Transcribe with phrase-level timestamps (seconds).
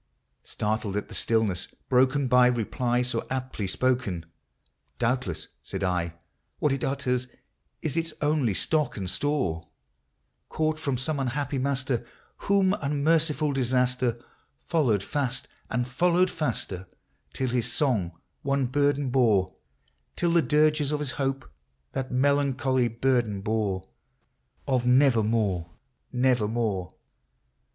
[0.43, 4.25] "Startled at the stillness, broken by reply so aptly spoken,
[4.97, 6.13] "Doubtless," said T,
[6.57, 7.27] "what it utters
[7.83, 9.67] is its only stock and store,
[10.49, 12.03] Caught from some unhappy master,
[12.37, 14.19] whom un merciful disaster
[14.65, 16.87] Followed fast and followed faster,
[17.31, 19.55] till his song one burden bore,
[20.15, 21.47] Till the dirges of his hope
[21.91, 23.87] that melancholy burden bore,—
[24.67, 25.69] Of' Nevermore,—
[26.11, 26.95] nevermore